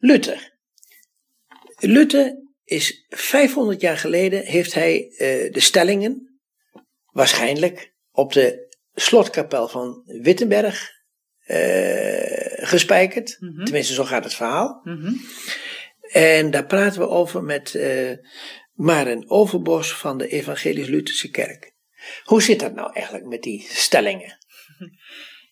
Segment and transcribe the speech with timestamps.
[0.00, 0.52] Luther.
[1.78, 6.40] Luther is 500 jaar geleden, heeft hij uh, de stellingen,
[7.10, 10.90] waarschijnlijk op de slotkapel van Wittenberg
[11.46, 13.36] uh, gespijkerd.
[13.40, 13.64] Mm -hmm.
[13.64, 14.80] Tenminste, zo gaat het verhaal.
[14.84, 15.20] Mm -hmm.
[16.12, 18.12] En daar praten we over met uh,
[18.72, 21.72] Maren Overbos van de Evangelisch-Lutherse Kerk.
[22.24, 24.38] Hoe zit dat nou eigenlijk met die stellingen?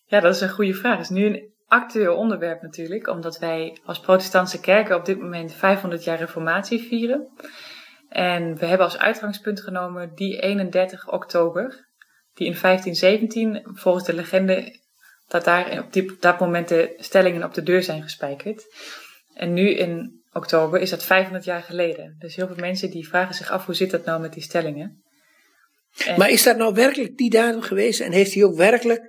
[0.09, 0.97] Ja, dat is een goede vraag.
[0.97, 5.53] Het is nu een actueel onderwerp natuurlijk, omdat wij als protestantse kerken op dit moment
[5.53, 7.27] 500 jaar reformatie vieren.
[8.09, 11.87] En we hebben als uitgangspunt genomen die 31 oktober,
[12.33, 14.79] die in 1517 volgens de legende
[15.27, 18.65] dat daar op, die, dat moment de stellingen op de deur zijn gespijkerd.
[19.33, 22.15] En nu in oktober is dat 500 jaar geleden.
[22.19, 25.03] Dus heel veel mensen die vragen zich af hoe zit dat nou met die stellingen.
[26.05, 29.01] En maar is dat nou werkelijk die datum geweest en heeft hij ook werkelijk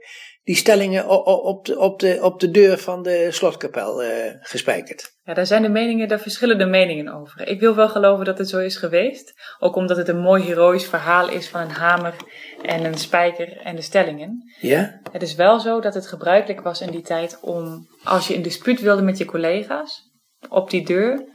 [0.43, 5.19] die stellingen op de, op de, op de deur van de slotkapel uh, gespijkerd.
[5.23, 7.49] Ja, daar zijn de meningen, daar verschillende meningen over.
[7.49, 9.35] Ik wil wel geloven dat het zo is geweest.
[9.59, 12.15] Ook omdat het een mooi heroïsch verhaal is van een hamer
[12.63, 14.53] en een spijker en de stellingen.
[14.61, 15.01] Ja?
[15.13, 18.43] Het is wel zo dat het gebruikelijk was in die tijd om, als je een
[18.43, 20.11] dispuut wilde met je collega's,
[20.49, 21.29] op die deur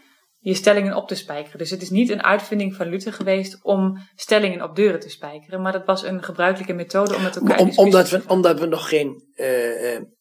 [0.45, 1.57] je stellingen op te spijkeren.
[1.57, 5.61] Dus het is niet een uitvinding van Luther geweest om stellingen op deuren te spijkeren,
[5.61, 8.89] maar dat was een gebruikelijke methode om met elkaar om, omdat we, Omdat we nog
[8.89, 9.45] geen uh,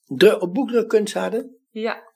[0.05, 1.58] de, boekdrukkunst hadden?
[1.70, 2.12] Ja.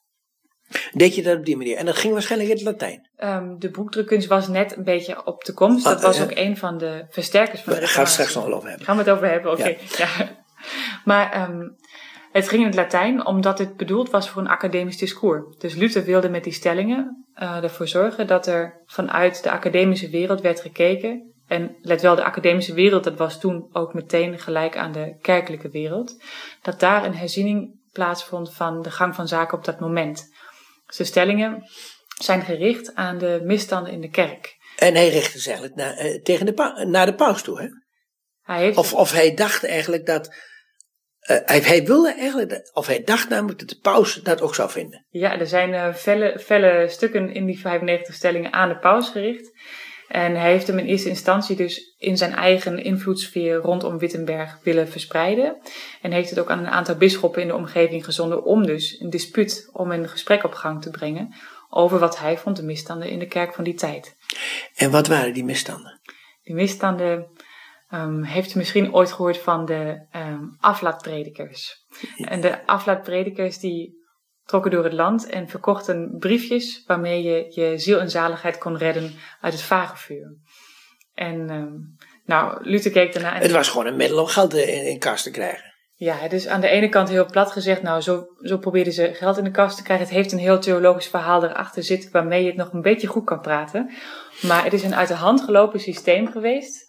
[0.93, 1.77] Deed je dat op die manier?
[1.77, 3.11] En dat ging waarschijnlijk in het Latijn?
[3.17, 5.85] Um, de boekdrukkunst was net een beetje op de komst.
[5.85, 8.45] Dat ah, was ook een van de versterkers van de Daar gaan we straks nog
[8.45, 8.87] wel over hebben.
[8.87, 9.61] Gaan we het over hebben, oké.
[9.61, 9.79] Okay.
[9.97, 10.09] Ja.
[10.19, 10.37] ja.
[11.05, 11.77] Maar um,
[12.33, 15.57] het ging in het Latijn omdat het bedoeld was voor een academisch discours.
[15.59, 20.41] Dus Luther wilde met die stellingen uh, ervoor zorgen dat er vanuit de academische wereld
[20.41, 21.33] werd gekeken.
[21.47, 25.69] En let wel, de academische wereld, dat was toen ook meteen gelijk aan de kerkelijke
[25.69, 26.23] wereld.
[26.63, 30.25] Dat daar een herziening plaatsvond van de gang van zaken op dat moment.
[30.87, 31.63] Dus de stellingen
[32.23, 34.57] zijn gericht aan de misstanden in de kerk.
[34.77, 37.67] En hij richtte zich eigenlijk naar, uh, tegen de naar de paus toe, hè?
[38.43, 38.77] Hij heeft...
[38.77, 40.35] of, of hij dacht eigenlijk dat
[41.45, 45.07] hij, hij, wilde eigenlijk, of hij dacht namelijk dat de paus dat ook zou vinden.
[45.11, 49.53] Ja, er zijn felle, felle stukken in die 95 stellingen aan de paus gericht.
[50.09, 54.89] En hij heeft hem in eerste instantie dus in zijn eigen invloedssfeer rondom Wittenberg willen
[54.89, 55.57] verspreiden.
[56.03, 59.11] En heeft het ook aan een aantal bisschoppen in de omgeving gezonden om dus een
[59.11, 61.35] dispuut, om een gesprek op gang te brengen
[61.71, 64.17] over wat hij vond de misstanden in de kerk van die tijd.
[64.75, 66.01] En wat waren die misstanden?
[66.43, 67.27] Die misstanden
[67.95, 71.75] Um, heeft u misschien ooit gehoord van de um, aflaatpredikers?
[72.17, 73.97] En de aflaatpredikers die
[74.45, 79.15] trokken door het land en verkochten briefjes waarmee je je ziel en zaligheid kon redden
[79.41, 80.37] uit het vagevuur.
[81.15, 83.35] En um, nou, Luther keek daarna.
[83.35, 85.75] En het was gewoon een middel om geld in, in kast te krijgen.
[85.95, 89.39] Ja, dus aan de ene kant heel plat gezegd, nou, zo, zo probeerden ze geld
[89.39, 90.07] in de kast te krijgen.
[90.07, 93.25] Het heeft een heel theologisch verhaal erachter zitten waarmee je het nog een beetje goed
[93.25, 93.91] kan praten.
[94.43, 96.88] Maar het is een uit de hand gelopen systeem geweest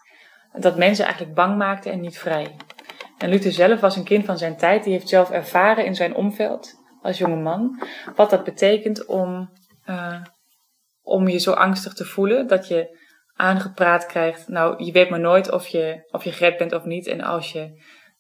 [0.54, 2.56] dat mensen eigenlijk bang maakten en niet vrij.
[3.18, 6.16] En Luther zelf was een kind van zijn tijd, die heeft zelf ervaren in zijn
[6.16, 7.82] omveld als jonge man
[8.16, 9.50] wat dat betekent om,
[9.90, 10.22] uh,
[11.02, 12.98] om je zo angstig te voelen dat je
[13.34, 14.48] aangepraat krijgt.
[14.48, 17.08] Nou, je weet maar nooit of je, of je gered bent of niet.
[17.08, 17.60] En als je.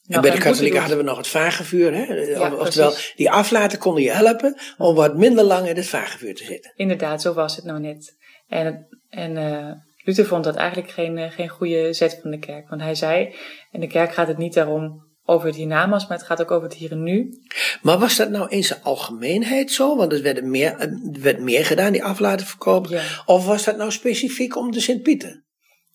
[0.08, 1.94] En bij de katholieken hadden we nog het vagevuur.
[1.94, 2.04] Hè?
[2.04, 6.44] Ja, Oftewel, die aflaten konden je helpen om wat minder lang in het vagevuur te
[6.44, 6.72] zitten.
[6.76, 8.18] Inderdaad, zo was het nou net.
[8.48, 9.72] En, en uh,
[10.04, 12.70] Luther vond dat eigenlijk geen, eh, geen goede zet van de kerk.
[12.70, 13.36] Want hij zei,
[13.72, 16.68] in de kerk gaat het niet daarom over het hiernamaals, maar het gaat ook over
[16.68, 17.30] het hier en nu.
[17.82, 19.96] Maar was dat nou in zijn algemeenheid zo?
[19.96, 22.92] Want er werd meer, er werd meer gedaan, die aflaten verkopen.
[22.92, 23.04] Ja.
[23.26, 25.44] Of was dat nou specifiek om de Sint-Pieter?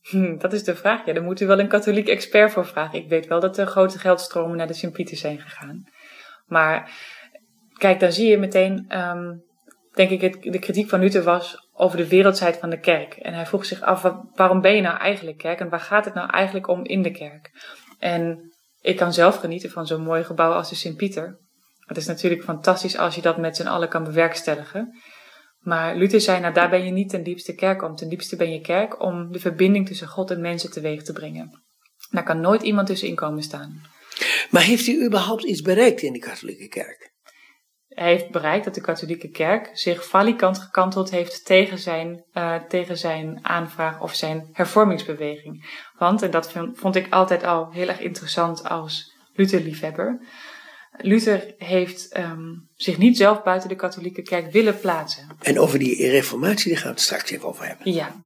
[0.00, 1.06] Hm, dat is de vraag.
[1.06, 2.98] Ja, daar moet u wel een katholiek expert voor vragen.
[2.98, 5.84] Ik weet wel dat er grote geldstromen naar de Sint-Pieter zijn gegaan.
[6.46, 6.90] Maar
[7.78, 9.44] kijk, dan zie je meteen, um,
[9.92, 13.14] denk ik, het, de kritiek van Luther was over de wereldheid van de kerk.
[13.14, 16.14] En hij vroeg zich af, waarom ben je nou eigenlijk kerk en waar gaat het
[16.14, 17.50] nou eigenlijk om in de kerk?
[17.98, 21.38] En ik kan zelf genieten van zo'n mooi gebouw als de Sint-Pieter.
[21.78, 25.02] Het is natuurlijk fantastisch als je dat met z'n allen kan bewerkstelligen.
[25.58, 27.96] Maar Luther zei, nou daar ben je niet ten diepste kerk om.
[27.96, 31.62] Ten diepste ben je kerk om de verbinding tussen God en mensen teweeg te brengen.
[32.10, 33.80] Daar kan nooit iemand tussenin komen staan.
[34.50, 37.13] Maar heeft u überhaupt iets bereikt in de katholieke kerk?
[37.94, 42.98] Hij heeft bereikt dat de katholieke kerk zich valikant gekanteld heeft tegen zijn, uh, tegen
[42.98, 45.80] zijn aanvraag of zijn hervormingsbeweging.
[45.98, 50.20] Want, en dat vond ik altijd al heel erg interessant als Luther-liefhebber,
[50.96, 55.28] Luther heeft um, zich niet zelf buiten de katholieke kerk willen plaatsen.
[55.40, 57.92] En over die reformatie, daar gaan we het straks even over hebben.
[57.92, 58.24] Ja.